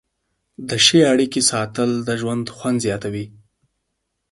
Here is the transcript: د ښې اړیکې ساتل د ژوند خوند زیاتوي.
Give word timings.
د 0.69 0.69
ښې 0.85 0.99
اړیکې 1.13 1.41
ساتل 1.51 1.89
د 2.07 2.09
ژوند 2.21 2.45
خوند 2.55 2.77
زیاتوي. 2.85 3.25